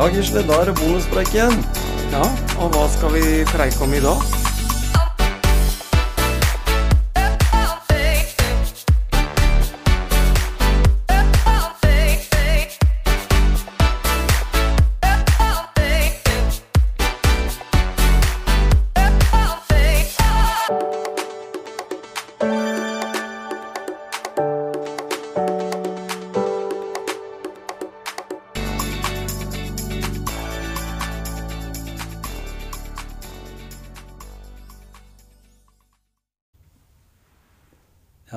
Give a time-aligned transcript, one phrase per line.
[0.00, 1.58] Ja, Gisle, da er det bonuspreik igjen.
[2.08, 2.22] Ja,
[2.56, 4.22] og hva skal vi preike om i dag?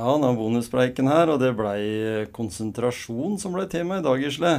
[0.04, 4.52] Ja, nå er bonuspreiken her, og det blei konsentrasjon som blei tema i dag, Gisle.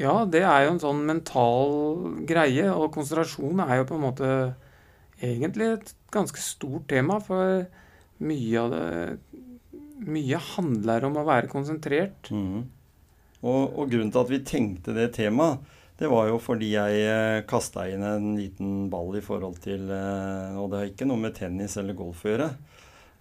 [0.00, 1.74] Ja, det er jo en sånn mental
[2.28, 4.30] greie, og konsentrasjon er jo på en måte
[5.20, 7.66] egentlig et ganske stort tema, for
[8.24, 8.86] mye av det
[9.98, 12.28] Mye handler om å være konsentrert.
[12.30, 12.68] Mm.
[13.42, 15.64] Og, og grunnen til at vi tenkte det temaet,
[15.98, 20.68] det var jo fordi jeg kasta inn en liten ball i forhold til eh, Og
[20.70, 22.46] det har ikke noe med tennis eller golf å gjøre,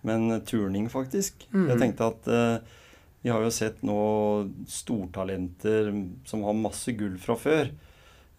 [0.06, 1.48] men turning, faktisk.
[1.54, 1.70] Mm.
[1.72, 2.58] Jeg tenkte at eh,
[3.24, 3.98] vi har jo sett nå
[4.72, 5.90] stortalenter
[6.28, 7.72] som har masse gull fra før,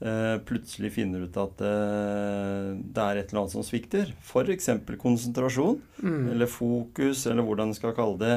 [0.00, 4.12] eh, plutselig finner ut at eh, det er et eller annet som svikter.
[4.24, 4.70] F.eks.
[5.02, 6.28] konsentrasjon, Mm.
[6.30, 8.36] eller fokus, eller hvordan en skal kalle det.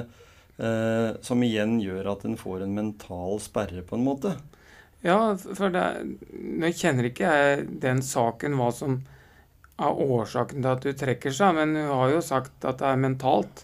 [0.61, 4.35] Eh, som igjen gjør at en får en mental sperre, på en måte.
[5.01, 5.85] Ja, for det,
[6.35, 8.99] nå kjenner ikke jeg den saken hva som
[9.81, 13.01] er årsaken til at du trekker seg, men hun har jo sagt at det er
[13.01, 13.63] mentalt.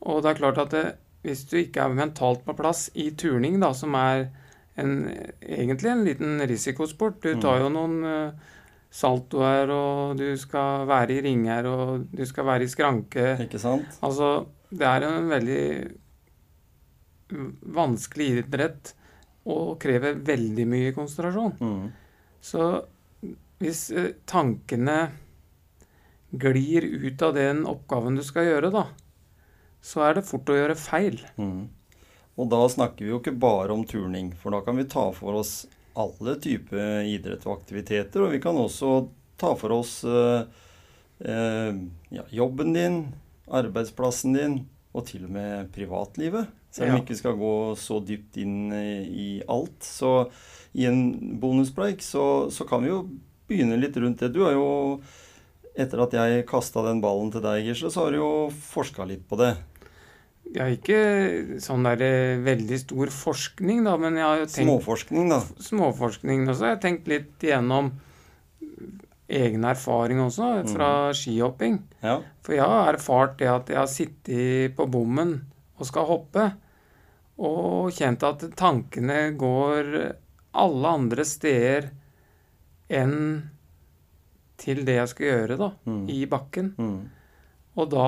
[0.00, 0.84] Og det er klart at det,
[1.26, 4.28] hvis du ikke er mentalt på plass i turning, da, som er
[4.80, 4.94] en,
[5.42, 8.54] egentlig en liten risikosport Du tar jo noen uh,
[8.90, 13.26] saltoer, og du skal være i ringer, og du skal være i skranke.
[13.44, 13.98] Ikke sant?
[14.06, 15.64] Altså, det er en veldig
[17.76, 18.94] vanskelig idrett
[19.50, 21.54] og krever veldig mye konsentrasjon.
[21.60, 21.84] Mm.
[22.42, 22.66] Så
[23.60, 24.98] hvis eh, tankene
[26.32, 28.86] glir ut av den oppgaven du skal gjøre, da,
[29.82, 31.20] så er det fort å gjøre feil.
[31.40, 31.68] Mm.
[32.40, 35.40] Og da snakker vi jo ikke bare om turning, for da kan vi ta for
[35.42, 35.66] oss
[35.98, 39.08] alle typer idrett og aktiviteter, og vi kan også
[39.40, 40.44] ta for oss eh,
[41.26, 41.74] eh,
[42.14, 43.00] ja, jobben din,
[43.50, 44.56] arbeidsplassen din,
[44.94, 46.48] og til og med privatlivet.
[46.70, 47.00] Selv om Ja.
[47.00, 49.82] vi ikke skal gå så dypt inn i, i alt.
[49.82, 50.30] Så
[50.78, 53.00] i en bonuspreik så, så kan vi jo
[53.50, 54.28] begynne litt rundt det.
[54.34, 55.00] Du har jo,
[55.78, 59.26] etter at jeg kasta den ballen til deg, Gisle, så har du jo forska litt
[59.30, 59.54] på det.
[60.50, 64.66] Jeg har ikke sånn der eh, veldig stor forskning, da, men jeg har jo tenkt
[64.66, 65.38] Småforskning, da.
[65.62, 66.66] småforskning også.
[66.66, 67.92] Jeg har tenkt litt igjennom
[69.30, 71.78] egen erfaring også, fra skihopping.
[72.02, 72.16] Ja.
[72.42, 75.36] For jeg har erfart det at jeg har sittet på bommen
[75.78, 76.48] og skal hoppe,
[77.40, 79.94] og kjent at tankene går
[80.60, 81.92] alle andre steder
[82.90, 83.20] enn
[84.60, 86.02] til det jeg skal gjøre, da, Mm.
[86.12, 86.74] i bakken.
[86.78, 87.00] Mm.
[87.80, 88.06] Og da,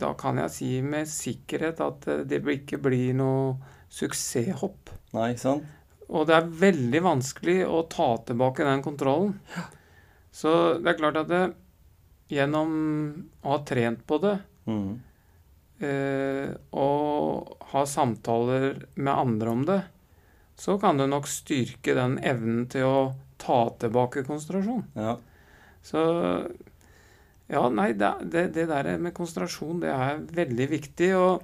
[0.00, 3.56] da kan jeg si med sikkerhet at eh, det ikke blir noe
[3.90, 4.92] suksesshopp.
[5.16, 5.64] Nei, ikke sant?
[6.10, 9.36] Og det er veldig vanskelig å ta tilbake den kontrollen.
[9.56, 9.64] Ja.
[10.32, 11.42] Så det er klart at det,
[12.30, 12.72] gjennom
[13.42, 15.00] å ha trent på det, Mm.
[15.80, 19.80] eh, og ha samtaler med andre om det,
[20.60, 24.84] så kan du nok styrke den evnen til å ta tilbake konsentrasjon.
[24.94, 25.16] Ja.
[25.82, 26.00] Så
[27.50, 28.10] ja, nei, det,
[28.54, 31.08] det, der med konsentrasjon, det er veldig viktig.
[31.18, 31.42] Og,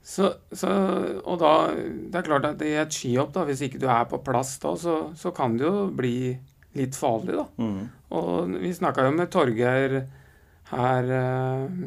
[0.00, 0.70] så, så,
[1.28, 4.20] og da Det er klart at i et skihopp, da, hvis ikke du er på
[4.24, 6.14] plass da, så, så kan det jo bli
[6.78, 7.46] litt farlig, da.
[7.58, 7.80] Mm.
[8.16, 9.96] Og vi snakka jo med Torgeir
[10.70, 11.80] her eh,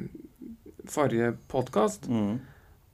[0.91, 2.33] forrige podkast, Mm.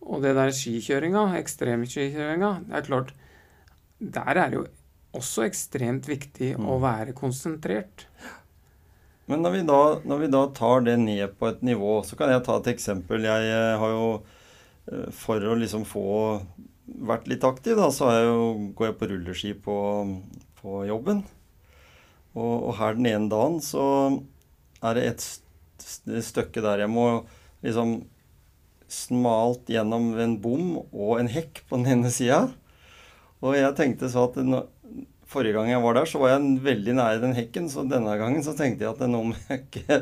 [0.06, 3.16] og det der skikjøringa, ekstremskikjøringa, det er klart
[4.00, 4.68] Der er det jo
[5.18, 6.82] også ekstremt viktig å Mm.
[6.84, 8.06] være konsentrert.
[9.30, 12.30] Men når vi, da, når vi da tar det ned på et nivå, så kan
[12.30, 13.22] jeg ta et eksempel.
[13.24, 14.24] Jeg eh, har jo
[14.92, 16.06] eh, For å liksom få
[17.06, 19.76] vært litt aktiv, da, så jeg jo, går jeg på rulleski på,
[20.62, 21.24] på jobben.
[22.34, 23.84] Og, og her den ene dagen så
[24.82, 27.06] er det et st- stykke der jeg må
[27.62, 28.00] liksom
[28.90, 32.48] smalt gjennom en bom og en hekk på den ene sida.
[33.46, 34.38] Og jeg tenkte så at
[35.30, 38.42] Forrige gang jeg var der, så var jeg veldig nære den hekken, så denne gangen
[38.46, 40.00] så tenkte jeg at nå må jeg ikke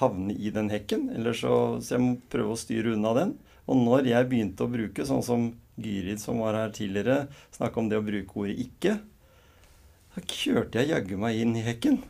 [0.00, 3.34] havne i den hekken, eller så, så jeg må prøve å styre unna den.
[3.70, 5.50] Og når jeg begynte å bruke, sånn som
[5.80, 7.24] Gyrid som var her tidligere,
[7.56, 8.98] snakka om det å bruke ordet 'ikke',
[10.14, 12.00] da kjørte jeg jaggu meg inn i hekken.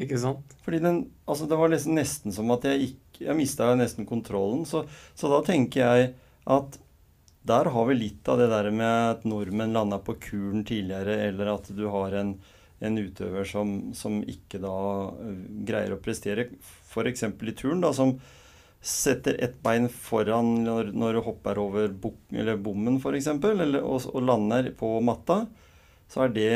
[0.00, 0.54] Ikke sant?
[0.64, 4.64] Fordi den, altså det var nesten, nesten som at jeg ikke Jeg mista nesten kontrollen.
[4.66, 4.80] Så,
[5.14, 6.08] så da tenker jeg
[6.50, 6.78] at
[7.44, 11.50] der har vi litt av det der med at nordmenn landa på kuren tidligere, eller
[11.52, 12.38] at du har en,
[12.80, 14.76] en utøver som, som, ikke da
[15.12, 16.48] uh, greier å prestere,
[16.88, 17.26] f.eks.
[17.28, 18.16] i turn, da, som
[18.84, 24.24] setter ett bein foran når, når du hopper over bok, eller bommen, f.eks., og, og
[24.24, 25.44] lander på matta,
[26.08, 26.48] så er det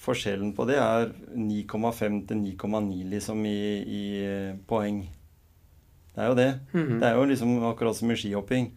[0.00, 4.04] Forskjellen på det er 9,5 til 9,9 liksom i, i,
[4.68, 5.02] poeng.
[6.14, 6.52] Det er jo det.
[6.72, 7.00] Mm -hmm.
[7.00, 8.70] Det er jo liksom akkurat som i skihopping.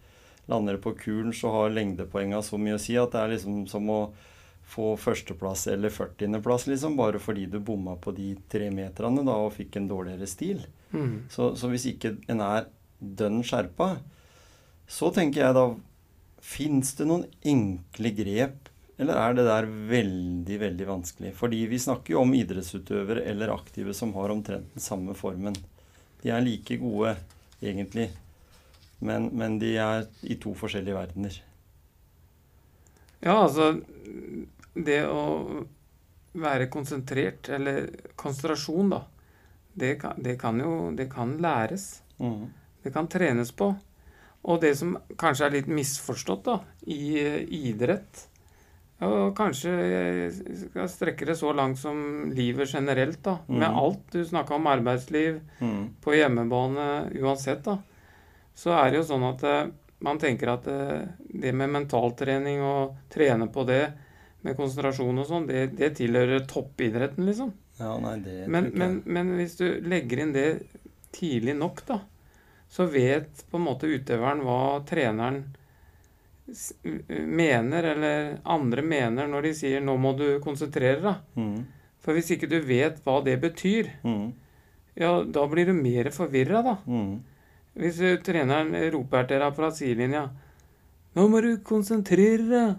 [0.52, 3.64] Lander du på kulen, så har lengdepoenga så mye å si at det er liksom
[3.72, 4.02] som å
[4.74, 9.56] få førsteplass eller 40.-plass, liksom, bare fordi du bomma på de tre meterne da, og
[9.58, 10.64] fikk en dårligere stil.
[10.92, 11.26] Mm.
[11.32, 12.70] Så, så, hvis ikke en er
[13.00, 13.96] dønn skjerpa,
[14.88, 15.72] så tenker jeg da
[16.44, 18.66] Fins det noen enkle grep
[19.02, 21.32] eller er det der veldig, veldig vanskelig?
[21.38, 25.56] Fordi vi snakker jo om idrettsutøvere eller aktive som har omtrent den samme formen.
[26.22, 27.16] De er like gode,
[27.62, 28.10] egentlig,
[29.00, 31.40] men, men de er i to forskjellige verdener.
[33.24, 33.72] Ja, altså
[34.74, 35.64] Det å
[36.34, 37.88] være konsentrert, eller
[38.18, 39.04] konsentrasjon, da,
[39.74, 42.02] det kan, det kan jo det kan læres.
[42.18, 42.48] Mm.
[42.84, 43.70] Det kan trenes på.
[44.44, 46.58] Og det som kanskje er litt misforstått da,
[46.90, 47.22] i
[47.70, 48.26] idrett,
[49.04, 50.28] og kanskje jeg
[50.62, 53.38] skal strekke det så langt som livet generelt, da.
[53.48, 53.58] Mm.
[53.60, 54.04] Med alt.
[54.14, 55.82] Du snakka om arbeidsliv, mm.
[56.04, 56.88] på hjemmebane,
[57.20, 57.80] uansett, da.
[58.56, 59.72] Så er det jo sånn at uh,
[60.04, 63.84] man tenker at uh, det med mentaltrening og trene på det
[64.44, 67.54] med konsentrasjon og sånn, det, det, tilhører toppidretten, liksom.
[67.80, 70.48] Ja, nei, det men, men, men hvis du legger inn det
[71.16, 72.02] tidlig nok, da,
[72.70, 75.46] så vet på en måte utøveren hva treneren
[77.08, 81.22] mener, eller andre mener, når de sier 'nå må du konsentrere deg'.
[81.40, 81.66] Mm.
[82.04, 84.26] For hvis ikke du vet hva det betyr, mm.
[85.00, 86.76] ja, da blir du mer forvirra, da.
[86.84, 87.22] Mm.
[87.74, 90.28] Hvis treneren roper til deg fra sidelinja
[91.14, 92.76] 'Nå må du konsentrere deg',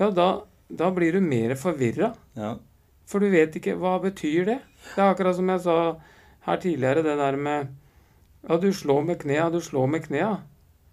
[0.00, 0.28] ja, da,
[0.68, 2.14] da blir du mer forvirra.
[2.36, 2.56] Ja.
[3.04, 4.58] For du vet ikke hva betyr det.
[4.94, 5.76] Det er akkurat som jeg sa
[6.46, 7.68] her tidligere, det der med
[8.48, 10.40] Ja, du slår med knea, du slår med knea.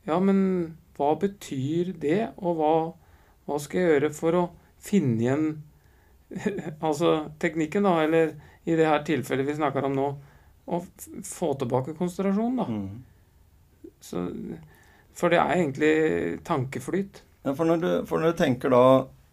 [0.05, 2.73] Ja, men hva betyr det, og hva,
[3.47, 4.43] hva skal jeg gjøre for å
[4.77, 5.47] finne igjen
[6.87, 8.35] altså teknikken, da, eller
[8.69, 10.09] i det her tilfellet vi snakker om nå,
[10.69, 10.81] å
[11.25, 12.67] få tilbake konsentrasjonen, da.
[12.69, 13.08] Mm.
[14.03, 14.25] Så,
[15.15, 15.93] for det er egentlig
[16.47, 17.23] tankeflyt.
[17.45, 18.83] Ja, for når du, for når du tenker da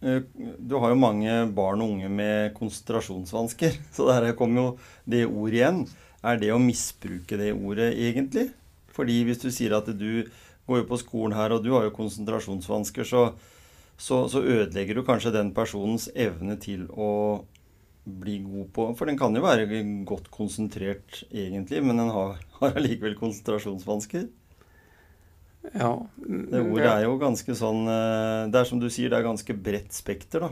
[0.01, 3.79] eh, du har jo mange barn og unge med konsentrasjonsvansker.
[3.95, 4.69] Så der kommer jo
[5.05, 5.81] det ordet igjen.
[6.27, 8.49] Er det å misbruke det ordet, egentlig?
[8.95, 10.25] Fordi hvis du sier at du
[10.67, 13.29] går jo på skolen her, og du har jo konsentrasjonsvansker, så,
[13.95, 17.11] så, så, ødelegger du kanskje den personens evne til å
[18.07, 19.67] bli god på For den kan jo være
[20.07, 24.27] godt konsentrert egentlig, men den har, har allikevel konsentrasjonsvansker.
[25.73, 25.91] Ja.
[26.15, 29.53] Det ordet er jo ganske sånn eh, Det er som du sier, det er ganske
[29.53, 30.51] bredt spekter, da.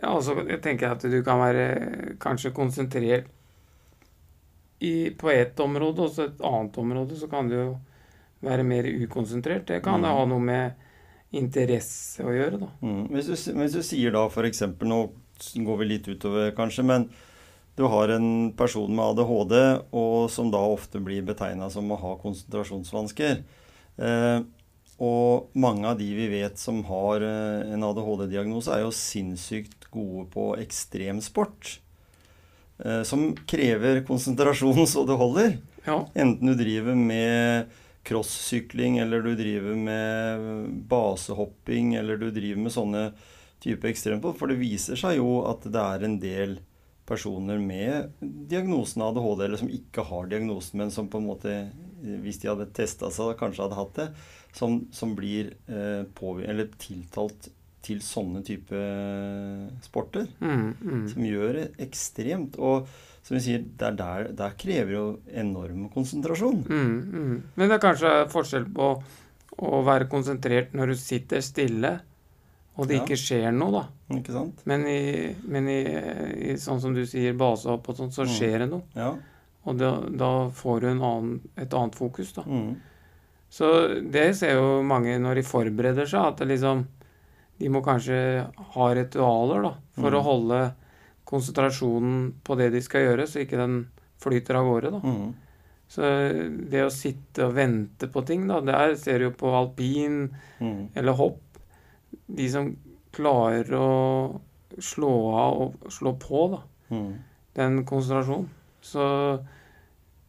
[0.00, 3.28] Ja, altså jeg tenker at du kan være kanskje konsentrert
[4.80, 7.70] i, på ett område, og så et annet område så kan du jo
[8.40, 9.66] være mer ukonsentrert.
[9.68, 10.08] Det kan mm.
[10.08, 10.86] ha noe med
[11.36, 12.70] interesse å gjøre, da.
[12.80, 13.02] Mm.
[13.12, 14.64] Hvis, du, hvis, du, sier da f.eks.
[14.88, 15.00] Nå
[15.66, 17.10] går vi litt utover, kanskje, men
[17.76, 19.56] du har en person med ADHD,
[19.96, 23.44] og som da ofte blir betegna som å ha konsentrasjonsvansker.
[23.98, 24.40] Eh,
[25.00, 30.26] og mange av de vi vet som har eh, en ADHD-diagnose, er jo sinnssykt gode
[30.34, 31.78] på ekstremsport.
[32.84, 35.56] Eh, som krever konsentrasjon så det holder.
[35.86, 36.02] Ja.
[36.14, 37.72] Enten du driver med
[38.04, 43.04] crossykling, eller du driver med basehopping, eller du driver med sånne
[43.60, 44.38] type ekstremsport.
[44.40, 46.58] For det viser seg jo at det er en del
[47.10, 51.54] personer med diagnosen ADHD, eller som ikke har diagnosen, men som på en måte,
[52.00, 54.10] hvis de hadde testa seg, kanskje hadde hatt det,
[54.56, 57.50] som, som blir eh, på, eller tiltalt
[57.84, 58.80] til sånne type
[59.84, 60.26] sporter.
[60.40, 61.06] Mm, mm.
[61.14, 62.58] Som gjør det ekstremt.
[62.60, 62.88] Og
[63.24, 66.62] som vi sier, der, der, der krever jo enorm konsentrasjon.
[66.68, 67.34] Mm, mm.
[67.56, 68.92] Men det er kanskje forskjell på
[69.60, 71.98] å være konsentrert når du sitter stille,
[72.78, 73.02] og det ja.
[73.04, 74.16] ikke skjer noe, da.
[74.16, 74.62] Ikke sant?
[74.68, 75.00] Men i,
[75.50, 75.80] men i,
[76.50, 78.32] i sånn som du sier, basehopp og sånn, så mm.
[78.36, 78.86] skjer det noe.
[78.96, 79.10] Ja.
[79.68, 82.46] Og da, da, får du annen, et annet fokus, da.
[82.46, 82.72] Mm.
[83.50, 83.68] Så
[84.14, 86.84] det ser jo mange når de forbereder seg, at liksom
[87.60, 88.16] De må kanskje
[88.74, 90.16] ha ritualer, da, for mm.
[90.16, 90.60] å holde
[91.28, 93.82] konsentrasjonen på det de skal gjøre, så ikke den
[94.22, 94.92] flyter av gårde.
[94.94, 95.00] da.
[95.04, 95.26] Mm.
[95.90, 96.06] Så
[96.72, 100.22] det å sitte og vente på ting, da, der ser du jo på alpin
[100.62, 100.96] mm.
[100.96, 101.49] eller hopp
[102.10, 102.72] De som
[103.14, 103.90] klarer å
[104.78, 106.60] slå av og slå på da,
[106.94, 107.08] mm.
[107.58, 108.50] den konsentrasjonen.
[108.80, 109.04] Så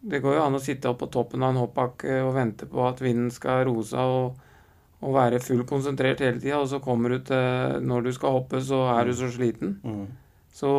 [0.02, 2.84] det går jo an å sitte opp på toppen av en hoppbakke og vente på
[2.88, 4.40] at vinden skal roe seg, og,
[5.02, 8.64] og, være full konsentrert hele tida, og så kommer du til når du skal hoppe,
[8.66, 9.78] så er du så sliten.
[9.86, 10.08] Mm.
[10.52, 10.72] Så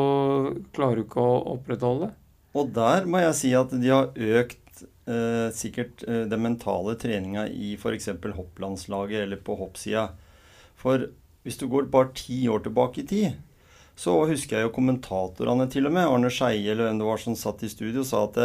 [0.75, 2.11] klarer du ikke å opprettholde.
[2.59, 7.47] Og der må jeg si at de har økt eh, sikkert eh, den mentale treninga
[7.49, 8.11] i f.eks.
[8.37, 10.11] hopplandslaget eller på hoppsida.
[10.83, 11.09] For
[11.47, 13.41] hvis du går bare ti år tilbake i tid,
[13.99, 17.37] så husker jeg jo kommentatorene til og med, Arne Skeie eller hvem det var som
[17.39, 18.39] satt i studio, sa at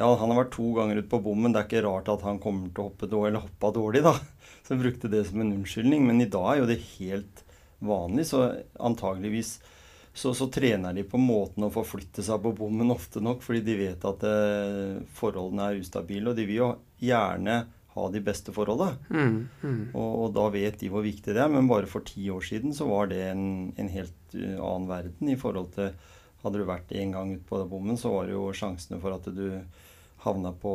[0.00, 2.38] ja, han har vært to ganger ute på bommen, det er ikke rart at han
[2.40, 4.14] kommer til å hoppe dårlig, eller hoppa dårlig, da.
[4.64, 6.06] Så jeg brukte det som en unnskyldning.
[6.06, 7.42] Men i dag er jo det helt
[7.84, 8.46] vanlig, så
[8.78, 9.58] antageligvis
[10.12, 13.76] så, så, trener de på måten å forflytte seg på bommen ofte nok, fordi de
[13.78, 16.32] vet at eh, forholdene er ustabile.
[16.32, 16.70] Og de vil jo
[17.02, 17.60] gjerne
[17.94, 18.98] ha de beste forholdene.
[19.10, 19.82] Mm, mm.
[19.94, 21.50] Og, og, da vet de hvor viktig det er.
[21.52, 23.44] Men bare for ti år siden så var det en,
[23.80, 25.92] en helt uh, annen verden i forhold til
[26.40, 29.26] Hadde du vært én gang ute på bommen, så var det jo sjansene for at
[29.36, 29.60] du
[30.24, 30.70] havna på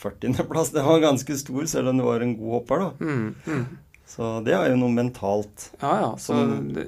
[0.00, 0.70] 40.-plass.
[0.72, 3.04] Det var ganske stor, selv om du var en god hopper, da.
[3.04, 3.66] Mm, mm.
[4.08, 5.66] Så det er jo noe mentalt.
[5.82, 6.10] Ja, ja.
[6.16, 6.86] Så som, det,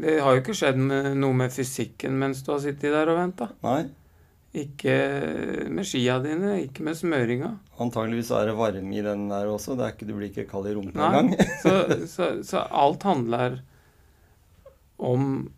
[0.00, 3.20] det har jo ikke skjedd med, noe med fysikken mens du har sittet der og
[3.20, 3.52] venta.
[3.66, 3.82] Nei.
[4.52, 4.94] Ikke
[5.72, 7.54] med skia dine, ikke med smøringa.
[7.80, 9.76] Antageligvis er det varme i den der også.
[9.78, 11.30] Det ikke, du blir ikke kald i rumpa engang.
[11.64, 11.72] så,
[12.14, 13.62] så, så alt handler
[14.96, 15.50] om,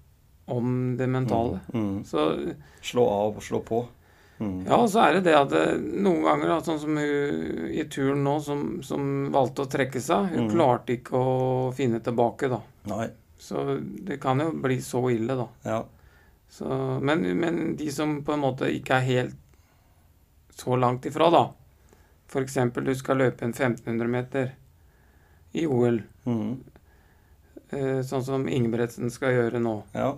[0.47, 1.61] om det mentale.
[1.73, 2.05] Mm, mm.
[2.05, 2.29] Så
[2.85, 3.83] Slå av og slå på.
[4.39, 4.65] Mm.
[4.67, 5.65] Ja, og så er det det at det,
[6.05, 10.31] noen ganger, da, sånn som hun i turen nå, som, som valgte å trekke seg,
[10.35, 10.55] hun Mm.
[10.55, 11.35] klarte ikke å
[11.75, 12.59] finne tilbake, da.
[12.91, 13.07] Nei.
[13.39, 15.47] Så det kan jo bli så ille, da.
[15.67, 15.79] Ja.
[16.55, 16.67] Så,
[17.03, 19.37] men, men de som på en måte ikke er helt
[20.55, 21.41] så langt ifra, da.
[22.31, 22.55] F.eks.
[22.79, 24.53] du skal løpe en 1500 meter
[25.59, 26.55] i OL, Mm.
[27.75, 29.75] eh, sånn som Ingebretsen skal gjøre nå.
[29.95, 30.13] ja.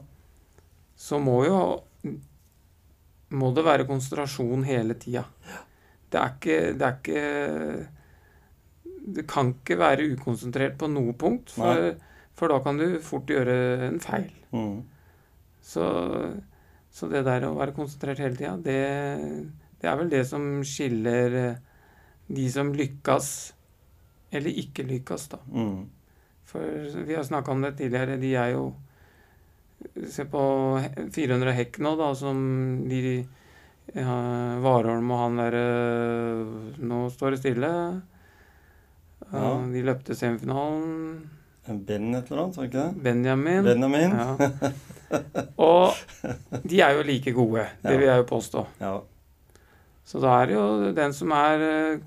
[0.97, 1.57] så må jo
[3.37, 5.25] må det være konsentrasjon hele tida.
[6.09, 7.89] Det er ikke Det er ikke
[9.17, 11.97] Du kan ikke være ukonsentrert på noe punkt, for,
[12.39, 13.57] for da kan du fort gjøre
[13.89, 14.31] en feil.
[14.53, 14.81] Mm.
[15.67, 15.85] Så,
[16.95, 18.81] så det der å være konsentrert hele tida, det,
[19.83, 21.63] det er vel det som skiller eh,
[22.27, 23.31] de som lykkes,
[24.37, 25.41] eller ikke lykkes, da.
[25.51, 25.87] Mm.
[26.47, 28.21] For vi har snakka om det tidligere.
[28.23, 28.67] De er jo
[30.09, 30.41] Se på
[31.13, 32.39] 400 hekk nå, da, som
[32.89, 33.01] de
[33.93, 34.15] ja,
[34.65, 37.73] Warholm og han der eh, Nå står det stille.
[39.27, 39.51] Ja.
[39.75, 41.27] De løpte semifinalen.
[41.67, 43.05] Ben et eller annet, var det ikke det?
[43.05, 43.65] Benjamin.
[43.67, 44.17] Benjamin?
[44.17, 44.73] Ja.
[45.59, 45.95] Og
[46.67, 47.97] de er jo like gode, det Ja.
[47.99, 48.67] vil jeg jo påstå.
[48.81, 48.95] Ja.
[50.07, 51.99] Så da er det jo den som er eh,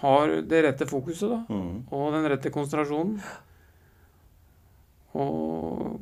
[0.00, 1.40] har det rette fokuset, da.
[1.48, 1.84] Mm.
[1.92, 3.20] Og den rette konsentrasjonen.
[5.14, 6.00] Og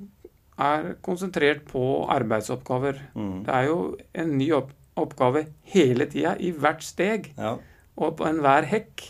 [0.59, 2.99] er konsentrert på arbeidsoppgaver.
[3.15, 3.45] Mm.
[3.47, 3.79] Det er jo
[4.15, 7.53] en ny opp oppgave hele tida, i hvert steg, ja.
[7.95, 9.05] og på enhver hekk.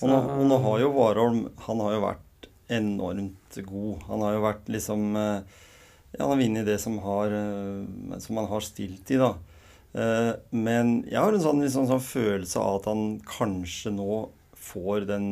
[0.00, 2.22] Og nå, og nå har jo Warholm Han har jo vært
[2.70, 4.02] enormt god.
[4.08, 5.58] Han har jo vært liksom eh,
[6.14, 9.34] Ja, han har vunnet det som, har, eh, som han har stilt i, da.
[9.94, 14.22] Eh, Men jeg har en sånn, liksom, sånn følelse av at han kanskje nå
[14.60, 15.28] får den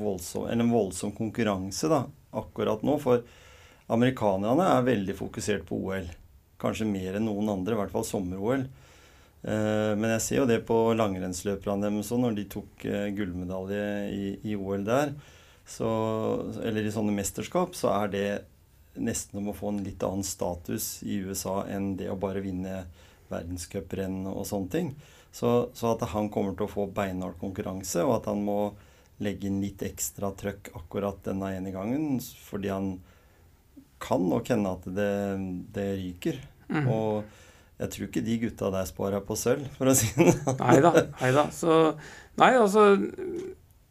[0.00, 2.04] voldsom, eller en voldsom konkurranse da,
[2.36, 2.96] akkurat nå.
[3.02, 3.24] For
[3.90, 6.06] amerikanerne er veldig fokusert på OL.
[6.60, 8.62] Kanskje mer enn noen andre, i hvert fall sommer-OL.
[9.40, 12.84] Men jeg ser jo det på langrennsløperne deres òg, når de tok
[13.16, 15.14] gullmedalje i, i OL der.
[15.70, 15.90] Så,
[16.66, 18.26] eller i sånne mesterskap, så er det
[18.98, 22.84] nesten som å få en litt annen status i USA enn det å bare vinne
[23.30, 24.92] verdenscuprenn og sånne ting.
[25.30, 28.72] Så, så at han kommer til å få beinhard konkurranse, og at han må
[29.22, 32.90] legge inn litt ekstra trøkk akkurat denne ene gangen, fordi han
[34.00, 35.12] kan nok hende at det,
[35.76, 36.40] det ryker.
[36.72, 36.88] Mm.
[36.88, 40.58] Og jeg tror ikke de gutta der sparer på sølv, for å si det sånn.
[40.60, 40.92] Nei da.
[41.20, 41.46] Nei da.
[41.54, 41.76] Så
[42.40, 42.84] Nei, altså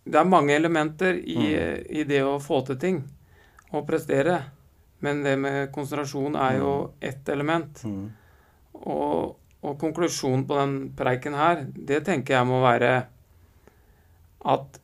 [0.10, 1.86] Det er mange elementer i, Mm.
[1.90, 3.04] i det å få til ting
[3.72, 4.40] og prestere.
[5.00, 7.84] Men det med konsentrasjon er jo ett element.
[7.86, 8.10] Mm.
[8.74, 12.92] Og, og konklusjonen på den preiken her, det tenker jeg må være
[14.50, 14.80] at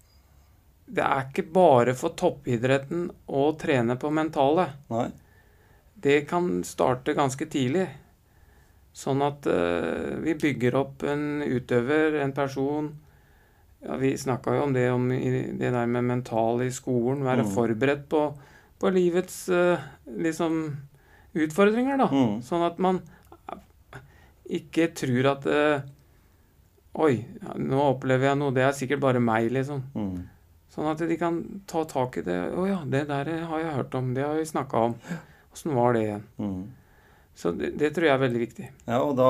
[0.86, 4.67] det er ikke bare for toppidretten å trene på mentale.
[4.94, 5.08] Nei.
[5.96, 7.88] Det kan starte ganske tidlig.
[8.96, 12.94] Sånn at uh, vi bygger opp en utøver, en person
[13.85, 17.23] ja, Vi snakka jo om det, om det der med mental i skolen.
[17.23, 17.51] Være Mm.
[17.53, 18.23] forberedt på,
[18.81, 19.79] på livets eh,
[20.17, 20.77] liksom
[21.35, 22.07] utfordringer, da.
[22.11, 22.39] Mm.
[22.41, 23.01] Sånn at man
[24.45, 25.91] ikke tror at eh,
[26.95, 27.25] Oi,
[27.59, 28.53] nå opplever jeg noe.
[28.55, 29.81] Det er sikkert bare meg, liksom.
[29.99, 30.21] Mm.
[30.71, 32.37] Sånn at de kan ta tak i det.
[32.55, 34.13] Å ja, det der har jeg hørt om.
[34.15, 34.93] Det har vi snakka om.
[35.51, 36.23] Åssen var det igjen?
[36.39, 36.61] Mm.
[37.35, 38.69] Så det, det tror jeg er veldig viktig.
[38.87, 39.27] Ja, og da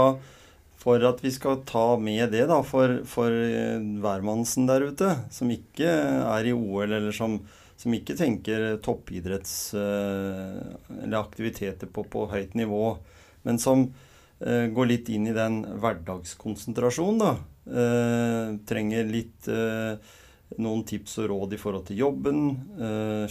[0.81, 5.51] for at vi skal ta med det da, for, for eh, hvermannsen der ute, som
[5.53, 7.39] ikke er i OL, eller som,
[7.79, 12.97] som ikke tenker toppidretts- eh, eller aktiviteter på, på høyt nivå,
[13.47, 13.87] men som
[14.41, 17.33] eh, går litt inn i den hverdagskonsentrasjonen, da.
[17.65, 19.97] Eh, trenger litt eh,
[20.61, 22.41] noen tips og råd i forhold til jobben.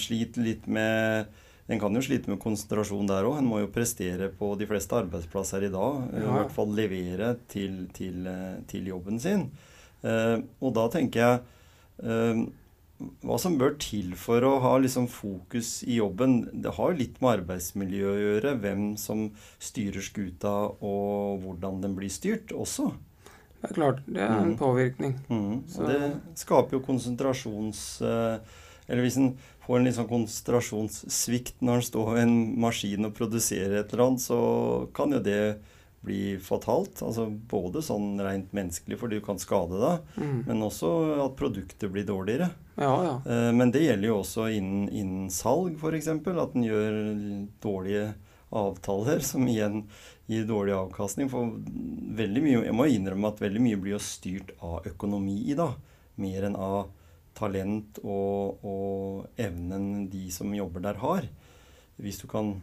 [0.02, 1.30] Sliter litt med
[1.68, 3.38] En kan jo slite med konsentrasjon der òg.
[3.40, 6.02] En må jo prestere på de fleste arbeidsplasser i dag.
[6.12, 6.24] Ja.
[6.26, 9.46] I hvert fall levere til, til, eh, til jobben sin.
[10.04, 11.40] Eh, og da tenker jeg
[12.04, 12.42] eh,
[13.24, 17.16] hva som bør til for å ha liksom fokus i jobben, det har jo litt
[17.24, 18.52] med arbeidsmiljø å gjøre.
[18.60, 19.24] Hvem som
[19.62, 20.52] styrer skuta,
[20.84, 22.90] og hvordan den blir styrt også.
[23.64, 24.58] Det er klart, det er en mm.
[24.60, 25.16] påvirkning.
[25.32, 25.64] Mm.
[25.72, 26.12] Så- Og det
[26.44, 27.80] skaper jo konsentrasjons...
[28.04, 29.30] eh, Eller hvis en
[29.66, 34.06] får en litt sånn konsentrasjonssvikt når han står ved en maskin og produserer et eller
[34.08, 34.40] annet, så
[34.96, 35.40] kan jo det
[36.04, 37.00] bli fatalt.
[37.04, 40.36] Altså både sånn rent menneskelig fordi du kan skade deg, mm.
[40.48, 40.90] men også
[41.24, 42.50] at produktet blir dårligere.
[42.76, 43.14] Ja, ja.
[43.24, 46.10] Eh, Men det gjelder jo også innen, innen salg, f.eks.
[46.10, 46.98] At en gjør
[47.64, 48.10] dårlige
[48.54, 49.86] avtaler som igjen
[50.30, 51.30] gir dårlig avkastning.
[51.32, 51.56] For
[52.20, 55.78] veldig mye, jeg må innrømme at veldig mye blir jo styrt av økonomi i dag.
[56.20, 56.92] Mer enn av
[57.34, 61.28] talent og, og evnen de som jobber der, har.
[62.00, 62.56] Hvis du kan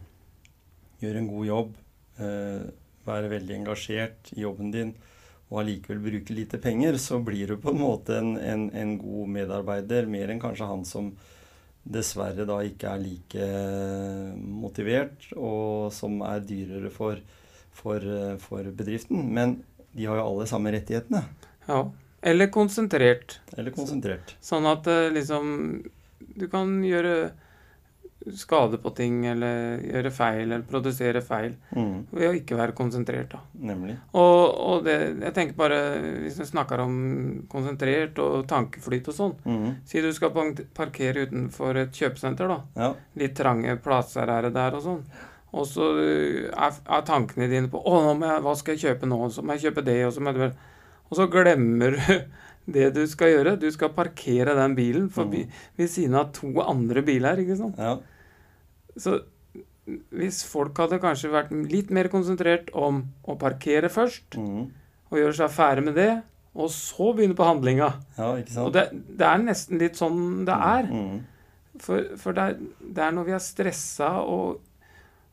[1.02, 1.74] gjøre en god jobb,
[2.22, 2.68] eh,
[3.06, 4.94] være veldig engasjert i jobben din,
[5.52, 9.32] og allikevel bruke lite penger, så blir du på en måte en, en, en god
[9.36, 11.12] medarbeider, mer enn kanskje han som
[11.82, 13.48] dessverre da ikke er like
[14.38, 17.20] motivert, og som er dyrere for,
[17.74, 19.26] for, eh, for bedriften.
[19.34, 19.58] Men
[19.92, 21.26] de har jo alle samme rettighetene.
[21.68, 21.82] ja.
[22.22, 23.40] Eller konsentrert.
[23.58, 24.36] Eller konsentrert.
[24.40, 25.82] Sånn at eh, liksom
[26.38, 27.32] Du kan gjøre
[28.38, 33.32] skade på ting, eller gjøre feil, eller produsere feil Mm, ved å ikke være konsentrert.
[33.32, 33.40] da.
[33.58, 33.96] nemlig.
[34.14, 35.80] Og, og det, jeg tenker bare,
[36.22, 36.94] hvis vi snakker om
[37.50, 40.30] konsentrert og tankeflyt og sånn Mm, Si du skal
[40.74, 42.60] parkere utenfor et kjøpesenter, da.
[42.76, 42.92] ja.
[43.18, 45.02] Litt trange plasser er det der og sånn.
[45.52, 48.84] Og så uh, er, er tankene dine på Å, nå må jeg, hva skal jeg
[48.86, 49.18] kjøpe nå?
[49.34, 50.52] Så må jeg kjøpe det, og så må jeg
[51.12, 53.56] Og så glemmer du det du skal gjøre.
[53.60, 55.44] Du skal parkere den bilen forbi,
[55.76, 57.76] ved siden av to andre biler, ikke sant.
[57.78, 57.98] ja.
[58.96, 59.18] Så
[60.14, 64.70] hvis folk hadde kanskje vært litt mer konsentrert om å parkere først, Mm,
[65.10, 66.10] og gjøre seg ferdig med det,
[66.54, 68.66] og så begynne på handlinga ja, ikke sant?
[68.68, 68.84] Og det,
[69.18, 70.88] det er nesten litt sånn det er.
[70.92, 71.18] Mm,
[71.82, 72.58] For, for det, er,
[72.94, 74.60] det er når vi er stressa og,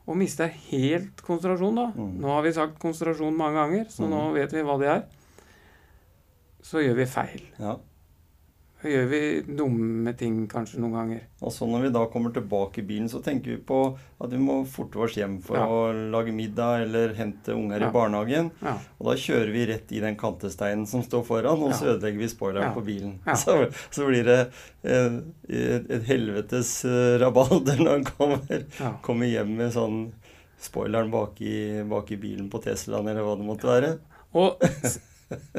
[0.08, 1.86] og mister helt konsentrasjon, da.
[1.94, 2.14] Mm.
[2.24, 4.34] Nå har vi sagt konsentrasjon mange ganger, så nå Mm.
[4.40, 5.02] vet vi hva det er.
[6.62, 7.46] Så gjør vi feil.
[7.58, 7.78] ja.
[8.80, 9.18] Så gjør vi
[9.58, 11.18] dumme ting kanskje noen ganger.
[11.44, 13.80] Og så når vi da kommer tilbake i bilen, så tenker vi på
[14.24, 15.66] at vi må forte oss hjem for Ja.
[15.68, 17.90] å lage middag eller hente unger Ja.
[17.90, 18.48] i barnehagen.
[18.64, 18.78] Ja.
[18.98, 22.28] Og da kjører vi rett i den kantesteinen som står foran, og så ødelegger vi
[22.32, 23.18] spoileren på bilen.
[23.36, 24.38] Så, så blir det
[24.82, 25.20] eh,
[25.50, 28.64] et, et helvetes eh, rabalder når han kommer,
[29.04, 30.06] kommer hjem med sånn
[30.58, 33.98] spoileren bak i, bak i bilen på Teslaen, eller hva det måtte være.
[34.32, 34.56] Og,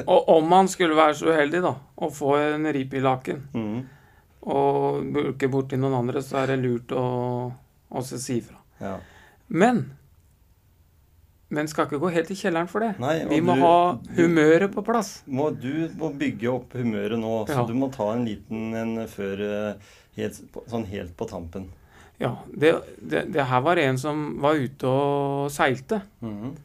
[0.06, 3.82] og om man skulle være så uheldig da, å få en rip i laken Mm.
[4.52, 7.06] og bulke borti noen andre, så er det lurt å
[7.92, 8.58] også si fra.
[8.82, 8.98] Ja.
[9.50, 9.92] Men
[11.52, 12.94] men skal ikke gå helt i kjelleren for det.
[13.04, 15.22] Nei, Vi må du- ha humøret på plass.
[15.28, 17.66] Må, du må bygge opp humøret nå, så Ja.
[17.66, 19.74] du må ta en liten en før eh,
[20.16, 21.68] helt, sånn helt på tampen.
[22.20, 26.02] Ja, det, det, det her var en som var ute og seilte.
[26.22, 26.56] Mhm.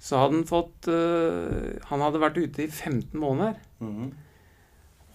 [0.00, 3.58] Så hadde han fått uh, Han hadde vært ute i 15 måneder.
[3.84, 4.10] Mhm.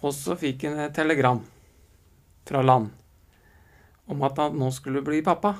[0.05, 1.39] Og så fikk han et telegram
[2.45, 2.91] fra land
[4.11, 5.55] om at han nå skulle bli pappa.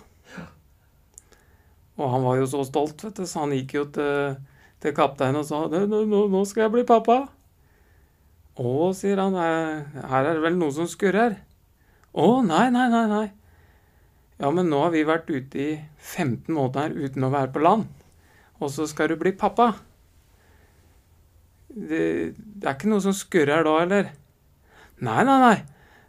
[1.96, 4.36] Og han var jo så stolt, vet du, så han gikk jo til,
[4.84, 7.24] til kapteinen og sa «Nå- nå, nå, skal jeg bli pappa'.
[8.60, 11.40] 'Å', sier han, «er- 'her er det vel noe som skurrer'.
[12.14, 13.32] 'Å, nei, nei, nei, nei'.
[14.40, 17.88] Ja, men nå har vi vært ute i 15 måneder uten å være på land.
[18.64, 19.74] Og så skal du bli pappa.
[21.76, 24.12] Det, det er ikke noe som skurrer da, eller?
[25.04, 25.56] Nei, nei, nei.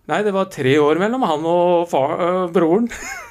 [0.07, 2.87] Nei, det var tre år mellom han og far, øh, broren.